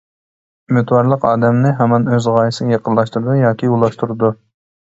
[0.71, 4.35] ئۈمىدۋارلىق ئادەمنى ھامان ئۆز غايىسىگە يېقىنلاشتۇرىدۇ ياكى ئۇلاشتۇرىدۇ.